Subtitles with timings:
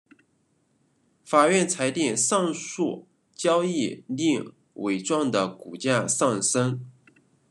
[1.23, 3.05] 法院裁定上述
[3.35, 6.89] 交易令伟仕的股价上升。